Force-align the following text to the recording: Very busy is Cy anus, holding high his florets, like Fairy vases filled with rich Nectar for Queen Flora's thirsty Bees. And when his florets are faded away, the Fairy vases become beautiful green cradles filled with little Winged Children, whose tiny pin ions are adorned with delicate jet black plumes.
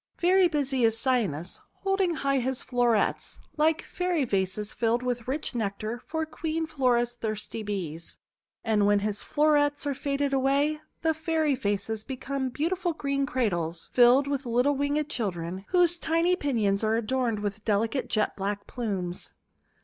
Very 0.17 0.47
busy 0.47 0.83
is 0.83 0.97
Cy 0.97 1.19
anus, 1.19 1.61
holding 1.83 2.15
high 2.15 2.39
his 2.39 2.63
florets, 2.63 3.39
like 3.55 3.83
Fairy 3.83 4.23
vases 4.25 4.73
filled 4.73 5.03
with 5.03 5.27
rich 5.27 5.53
Nectar 5.53 5.99
for 5.99 6.25
Queen 6.25 6.65
Flora's 6.65 7.13
thirsty 7.13 7.61
Bees. 7.61 8.17
And 8.63 8.87
when 8.87 9.01
his 9.01 9.21
florets 9.21 9.85
are 9.85 9.93
faded 9.93 10.33
away, 10.33 10.81
the 11.03 11.13
Fairy 11.13 11.53
vases 11.53 12.03
become 12.03 12.49
beautiful 12.49 12.93
green 12.93 13.27
cradles 13.27 13.91
filled 13.93 14.25
with 14.25 14.47
little 14.47 14.73
Winged 14.75 15.07
Children, 15.07 15.65
whose 15.67 15.99
tiny 15.99 16.35
pin 16.35 16.57
ions 16.57 16.83
are 16.83 16.95
adorned 16.95 17.37
with 17.41 17.63
delicate 17.63 18.07
jet 18.09 18.35
black 18.35 18.65
plumes. 18.65 19.33